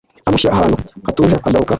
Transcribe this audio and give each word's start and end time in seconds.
amushyira 0.27 0.53
ahantu 0.55 0.77
hatuje 1.05 1.35
aragaruka. 1.45 1.69